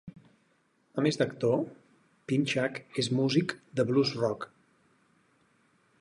A 1.01 1.03
més 1.05 1.19
d'actor, 1.21 1.59
Pinchak 2.31 2.81
és 3.03 3.13
músic 3.21 3.55
de 3.81 3.89
blues 3.91 4.15
rock. 4.23 4.49